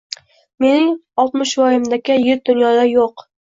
Mening 0.65 0.89
Oltmishvoyimdaka 1.25 2.19
yigit 2.23 2.43
dunyoda 2.51 2.91
yo‘q. 2.97 3.29